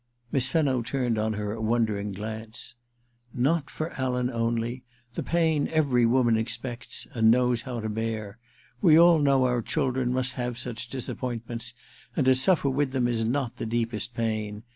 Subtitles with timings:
[0.31, 2.73] Miss Fenno turned on her a wondering glance.
[3.35, 4.83] *Not for Alan only.
[5.13, 8.39] That pain every woman expects— and knows how to bear.
[8.81, 11.75] We all know our children must have such disappointments,
[12.15, 14.63] and to suffer with them is not the deepest pain.